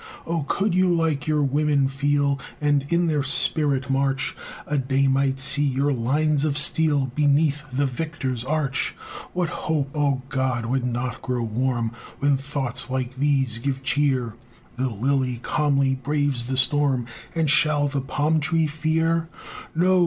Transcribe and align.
Oh, 0.25 0.45
could 0.47 0.73
you 0.73 0.91
like 0.91 1.27
your 1.27 1.43
women 1.43 1.87
feel, 1.87 2.39
And 2.59 2.91
in 2.91 3.05
their 3.05 3.21
spirit 3.21 3.87
march, 3.87 4.35
A 4.65 4.79
day 4.79 5.05
might 5.07 5.37
see 5.37 5.61
your 5.61 5.93
lines 5.93 6.43
of 6.43 6.57
steel 6.57 7.11
Beneath 7.13 7.63
the 7.71 7.85
victor's 7.85 8.43
arch! 8.43 8.95
What 9.33 9.49
hope, 9.49 9.91
O 9.93 10.23
God! 10.27 10.65
would 10.65 10.87
not 10.87 11.21
grow 11.21 11.43
warm 11.43 11.91
When 12.17 12.35
thoughts 12.35 12.89
like 12.89 13.17
these 13.17 13.59
give 13.59 13.83
cheer? 13.83 14.33
The 14.75 14.89
lily 14.89 15.37
calmly 15.43 15.93
braves 15.93 16.47
the 16.47 16.57
storm, 16.57 17.05
And 17.35 17.47
shall 17.47 17.87
the 17.87 18.01
palm 18.01 18.39
tree 18.39 18.65
fear? 18.65 19.29
No! 19.75 19.99